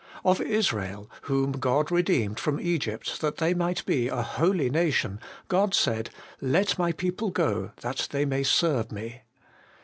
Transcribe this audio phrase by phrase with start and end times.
[0.25, 5.75] Of Israel, whom God redeemed from Egypt that they might be a holy nation, God
[5.75, 6.09] said,'
[6.57, 9.21] Let my people go, that they may serve me.'